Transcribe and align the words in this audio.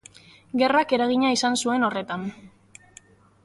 Gerrak 0.61 0.95
eragina 0.99 1.31
izan 1.37 1.59
zuen 1.65 1.87
horretan. 1.91 2.27